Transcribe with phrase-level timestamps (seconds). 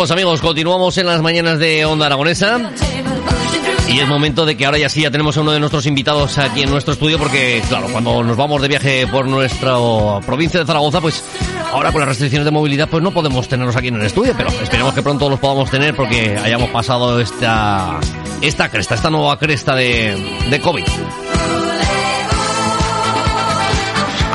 [0.00, 2.72] Pues amigos, continuamos en las mañanas de Onda Aragonesa.
[3.86, 6.38] Y es momento de que ahora ya sí, ya tenemos a uno de nuestros invitados
[6.38, 9.74] aquí en nuestro estudio, porque claro, cuando nos vamos de viaje por nuestra
[10.24, 11.22] provincia de Zaragoza, pues
[11.70, 14.48] ahora con las restricciones de movilidad, pues no podemos tenerlos aquí en el estudio, pero
[14.48, 18.00] esperemos que pronto los podamos tener porque hayamos pasado esta,
[18.40, 20.16] esta cresta, esta nueva cresta de,
[20.48, 20.84] de COVID.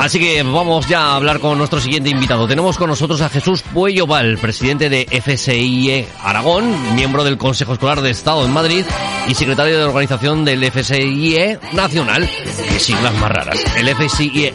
[0.06, 2.46] Así que vamos ya a hablar con nuestro siguiente invitado.
[2.46, 8.00] Tenemos con nosotros a Jesús Puello Val, presidente de FSIE Aragón, miembro del Consejo Escolar
[8.00, 8.84] de Estado en Madrid
[9.26, 12.30] y secretario de organización del FSIE Nacional.
[12.68, 13.58] Qué siglas más raras.
[13.76, 14.54] El FSIE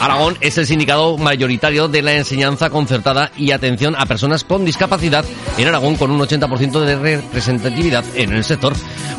[0.00, 5.24] Aragón es el sindicato mayoritario de la enseñanza concertada y atención a personas con discapacidad
[5.56, 8.74] en Aragón con un 80% de representatividad en el sector.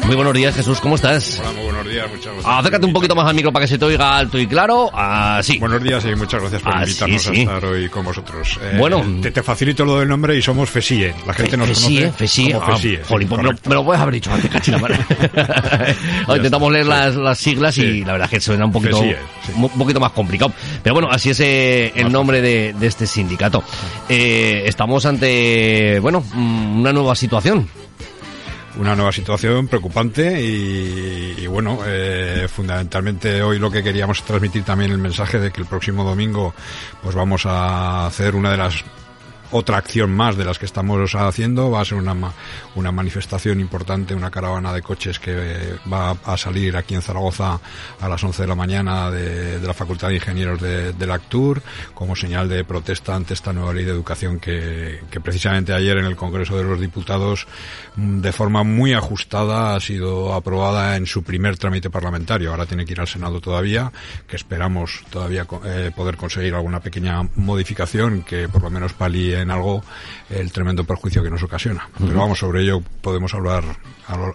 [0.06, 1.40] Muy buenos días Jesús, ¿cómo estás?
[1.42, 2.46] Hola, muy buenos días, muchas gracias.
[2.46, 4.92] Acércate un poquito más al micro para que se te oiga alto y claro.
[4.94, 5.58] Así.
[5.58, 7.40] Buenos días y muchas gracias por Ah, invitarnos sí, sí.
[7.40, 8.60] a estar hoy con vosotros.
[8.62, 9.04] Eh, Bueno.
[9.24, 11.16] te, te facilito lo del nombre y somos FESIE.
[11.26, 12.52] La gente nos Fesíe, conoce Fesíe.
[12.54, 12.98] como Ah, FESIE.
[12.98, 13.70] sí, jolín, pues me, lo, correcto.
[13.70, 15.00] me lo puedes haber dicho antes, cachina, vale.
[16.36, 20.00] Intentamos leer las, las siglas y la verdad es que suena un poquito, un poquito
[20.00, 20.54] más complicado.
[20.84, 23.64] Pero bueno, así es eh, el nombre de, de este sindicato.
[24.10, 27.68] Eh, estamos ante, bueno, mm, una nueva situación.
[28.78, 34.92] Una nueva situación preocupante y, y bueno, eh, fundamentalmente hoy lo que queríamos transmitir también
[34.92, 36.54] el mensaje de que el próximo domingo
[37.02, 38.84] pues vamos a hacer una de las
[39.52, 42.16] otra acción más de las que estamos haciendo va a ser una,
[42.76, 47.60] una manifestación importante, una caravana de coches que va a salir aquí en Zaragoza
[48.00, 51.62] a las 11 de la mañana de, la Facultad de Ingenieros de, la ACTUR
[51.94, 56.06] como señal de protesta ante esta nueva ley de educación que, que precisamente ayer en
[56.06, 57.48] el Congreso de los Diputados
[57.96, 62.52] mm, de forma muy ajustada ha sido aprobada en su primer trámite parlamentario.
[62.52, 63.92] Ahora tiene que ir al Senado todavía,
[64.28, 69.52] que esperamos todavía eh, poder conseguir alguna pequeña modificación que por lo menos palíe en
[69.52, 69.84] algo
[70.30, 71.88] el tremendo perjuicio que nos ocasiona.
[71.98, 73.64] Pero vamos, sobre ello podemos hablar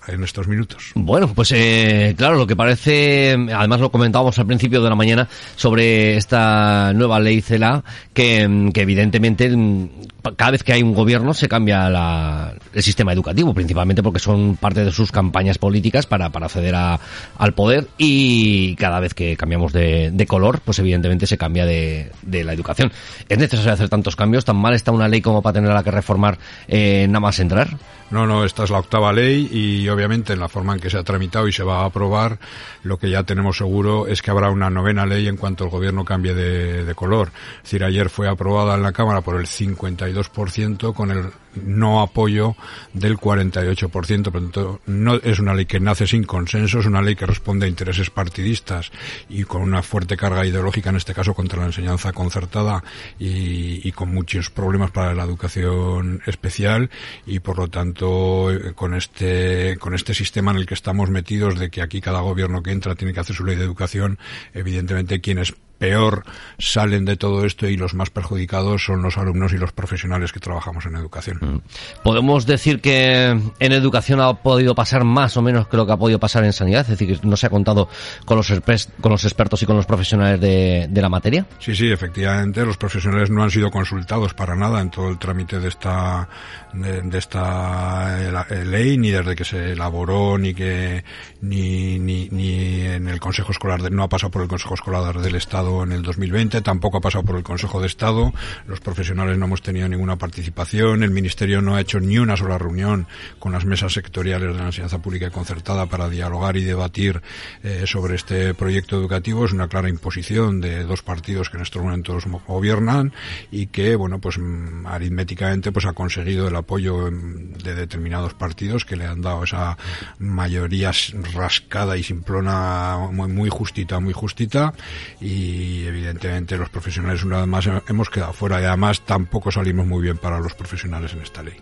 [0.09, 0.93] en estos minutos.
[0.94, 5.28] Bueno, pues eh, claro, lo que parece, además lo comentábamos al principio de la mañana
[5.56, 9.88] sobre esta nueva ley CELA, que, mm, que evidentemente mm,
[10.37, 14.56] cada vez que hay un gobierno se cambia la- el sistema educativo, principalmente porque son
[14.56, 16.99] parte de sus campañas políticas para, para acceder a-
[17.38, 22.11] al poder y cada vez que cambiamos de, de color, pues evidentemente se cambia de,
[22.22, 22.93] de la educación.
[23.28, 24.44] ¿Es necesario hacer tantos cambios?
[24.44, 27.77] ¿Tan mal está una ley como para tenerla que reformar eh, nada más entrar?
[28.11, 30.99] No, no, esta es la octava ley y obviamente en la forma en que se
[30.99, 32.39] ha tramitado y se va a aprobar,
[32.83, 36.05] lo que ya tenemos seguro es que habrá una novena ley en cuanto el gobierno
[36.05, 37.31] cambie de, de color.
[37.59, 42.56] Es decir, ayer fue aprobada en la Cámara por el 52% con el no apoyo
[42.93, 44.22] del 48%.
[44.31, 47.27] Por lo tanto, no es una ley que nace sin consenso, es una ley que
[47.27, 48.91] responde a intereses partidistas
[49.28, 52.83] y con una fuerte carga ideológica, en este caso contra la enseñanza concertada
[53.19, 56.91] y, y con muchos problemas para la educación especial
[57.27, 61.71] y por lo tanto con este con este sistema en el que estamos metidos de
[61.71, 64.19] que aquí cada gobierno que entra tiene que hacer su ley de educación,
[64.55, 66.25] evidentemente quienes peor
[66.59, 70.39] salen de todo esto y los más perjudicados son los alumnos y los profesionales que
[70.39, 71.63] trabajamos en educación.
[72.05, 75.97] Podemos decir que en educación ha podido pasar más o menos que lo que ha
[75.97, 77.89] podido pasar en sanidad, es decir, que no se ha contado
[78.27, 78.53] con los,
[79.01, 81.47] con los expertos y con los profesionales de, de la materia.
[81.59, 85.59] Sí, sí, efectivamente, los profesionales no han sido consultados para nada en todo el trámite
[85.59, 86.29] de esta
[86.75, 91.03] de, de esta eh, eh, ley, ni desde que se elaboró, ni que
[91.41, 95.19] ni, ni, ni en el Consejo Escolar, de, no ha pasado por el Consejo Escolar
[95.21, 98.32] del Estado en el 2020, tampoco ha pasado por el Consejo de Estado,
[98.67, 102.58] los profesionales no hemos tenido ninguna participación, el Ministerio no ha hecho ni una sola
[102.58, 103.06] reunión
[103.38, 107.22] con las mesas sectoriales de la enseñanza pública y concertada para dialogar y debatir
[107.62, 109.44] eh, sobre este proyecto educativo.
[109.44, 113.12] Es una clara imposición de dos partidos que en estos momentos gobiernan
[113.50, 118.84] y que, bueno, pues mm, aritméticamente pues ha conseguido el apoyo mm, de determinados partidos
[118.84, 119.76] que le han dado esa
[120.19, 120.93] mayoría
[121.34, 124.73] rascada y simplona muy, muy justita, muy justita.
[125.20, 130.03] Y evidentemente los profesionales una vez más hemos quedado fuera y además tampoco salimos muy
[130.03, 131.55] bien para los profesionales en esta ley.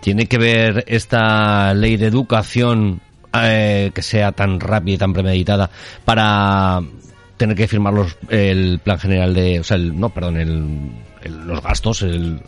[0.00, 3.00] ¿Tiene que ver esta ley de educación
[3.32, 5.70] eh, que sea tan rápida y tan premeditada
[6.04, 6.80] para
[7.36, 10.90] tener que firmar los, el plan general de, o sea, el, no, perdón, el,
[11.22, 12.40] el- los gastos, el,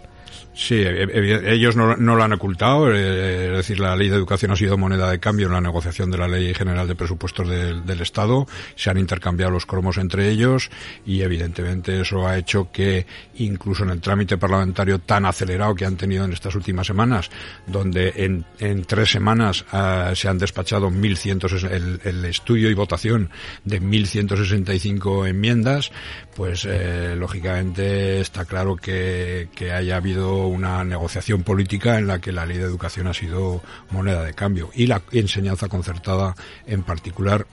[0.59, 4.57] Sí, ellos no, no lo han ocultado, eh, es decir, la ley de educación ha
[4.57, 8.47] sido moneda de cambio en la negociación de la ley general de presupuestos del, Estado,
[8.75, 10.71] se han intercambiado los cromos entre ellos
[11.05, 13.05] y evidentemente eso ha hecho que
[13.35, 17.31] incluso en el trámite parlamentario tan acelerado que han tenido en estas últimas semanas,
[17.67, 23.29] donde en, en tres semanas ah, se han despachado 1.100, el, el estudio y votación
[23.65, 25.93] de 1.165 enmiendas,
[26.35, 32.47] pues eh, lógicamente está claro que haya habido una negociación política en la que la
[32.47, 36.35] ley de educación ha sido moneda de cambio y la enseñanza concertada
[36.67, 37.47] en particular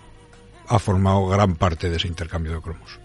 [0.67, 2.99] ha formado gran parte de ese intercambio de cromos.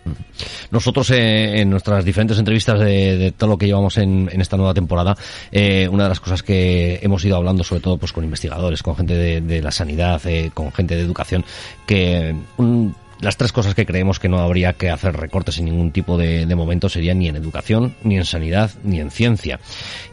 [0.71, 5.17] Nosotros eh, en nuestras diferentes entrevistas de, todo lo que llevamos en, esta nueva temporada,
[5.51, 8.97] eh, una de las cosas que hemos ido hablando, sobre todo pues con investigadores, con
[8.97, 11.45] gente de, la sanidad, eh, con gente de educación,
[11.87, 15.91] que un- las tres cosas que creemos que no habría que hacer recortes en ningún
[15.91, 19.61] tipo de, momento serían ni en educación, ni en sanidad, ni en ciencia.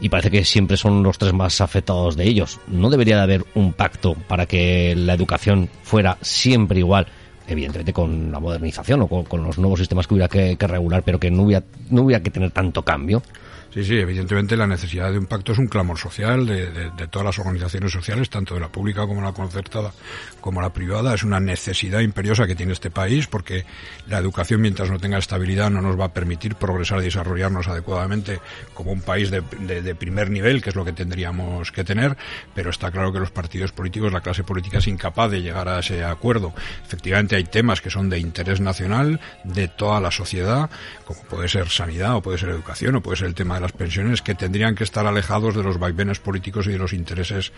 [0.00, 2.60] Y parece que siempre son los tres más afectados de ellos.
[2.66, 7.06] ¿No debería de haber un pacto para que la educación fuera siempre igual?
[7.48, 11.04] evidentemente con la modernización o con, con los nuevos sistemas que hubiera que, que regular,
[11.04, 13.22] pero que no hubiera, no hubiera que tener tanto cambio.
[13.76, 17.38] Sí, sí, evidentemente la necesidad de un pacto es un clamor social de, todas las
[17.38, 19.92] organizaciones sociales, tanto de la pública como la concertada,
[20.40, 21.12] como la privada.
[21.12, 23.66] Es una necesidad imperiosa que tiene este país porque
[24.08, 28.40] la educación, mientras no tenga estabilidad, no nos va a permitir progresar y desarrollarnos adecuadamente
[28.72, 32.16] como un país de, de- primer nivel, que es lo que tendríamos que tener.
[32.54, 35.80] Pero está claro que los partidos políticos, la clase política es incapaz de llegar a
[35.80, 36.54] ese acuerdo.
[36.82, 40.70] Efectivamente hay temas que son de interés nacional de toda la sociedad,
[41.04, 43.72] como puede ser sanidad o puede ser educación o puede ser el tema de las
[43.72, 47.52] pensiones, que tendrían que estar alejados de los vaivenes políticos y de los intereses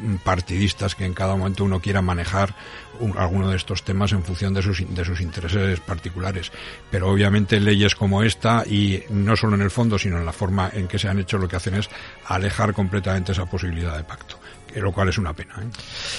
[0.00, 2.54] mm, partidistas que en cada momento uno quiera manejar
[3.00, 6.52] un- alguno de estos temas en función de sus, de sus intereses particulares.
[6.90, 10.70] Pero obviamente leyes como esta, y no solo en el fondo, sino en la forma
[10.72, 11.88] en que se han hecho, lo que hacen es
[12.26, 14.38] alejar completamente esa posibilidad de pacto,
[14.82, 15.54] lo cual es una pena.
[15.60, 15.66] ¿eh?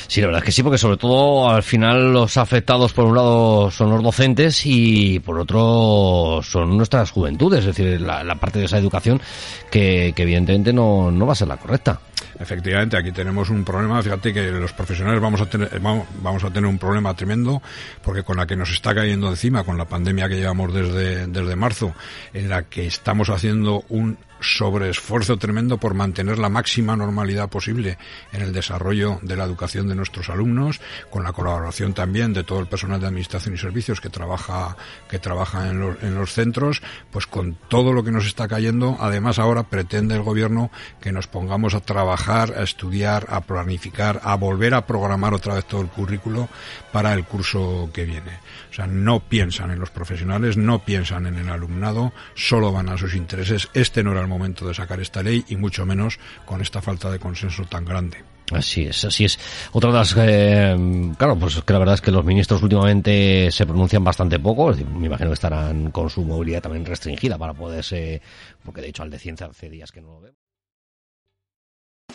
[0.07, 3.15] Sí, la verdad es que sí, porque sobre todo al final los afectados por un
[3.15, 8.59] lado son los docentes y por otro son nuestras juventudes, es decir, la, la parte
[8.59, 9.21] de esa educación
[9.69, 11.99] que, que evidentemente no, no va a ser la correcta.
[12.39, 14.01] Efectivamente, aquí tenemos un problema.
[14.03, 17.61] Fíjate que los profesionales vamos a tener vamos, vamos a tener un problema tremendo
[18.01, 21.55] porque con la que nos está cayendo encima, con la pandemia que llevamos desde desde
[21.55, 21.93] marzo,
[22.33, 27.97] en la que estamos haciendo un sobreesfuerzo tremendo por mantener la máxima normalidad posible
[28.31, 32.59] en el desarrollo de la educación de nuestros alumnos, con la colaboración también de todo
[32.59, 34.77] el personal de administración y servicios que trabaja
[35.09, 36.81] que trabaja en los, en los centros,
[37.11, 40.71] pues con todo lo que nos está cayendo, además ahora pretende el gobierno
[41.01, 45.65] que nos pongamos a trabajar, a estudiar, a planificar, a volver a programar otra vez
[45.65, 46.49] todo el currículo
[46.91, 48.39] para el curso que viene.
[48.71, 52.97] O sea, no piensan en los profesionales, no piensan en el alumnado, solo van a
[52.97, 53.69] sus intereses.
[53.73, 57.09] Este no era el momento de sacar esta ley y mucho menos con esta falta
[57.11, 58.23] de consenso tan grande.
[58.51, 59.39] Así es, así es.
[59.71, 63.65] Otra de las, eh, claro, pues que la verdad es que los ministros últimamente se
[63.65, 68.21] pronuncian bastante poco, me imagino que estarán con su movilidad también restringida para poderse,
[68.63, 70.33] porque de hecho al de ciencia hace días que no lo veo.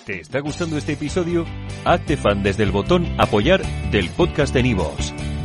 [0.07, 1.45] ¿Te está gustando este episodio?
[1.85, 5.13] Hazte fan desde el botón Apoyar del podcast de Nivos.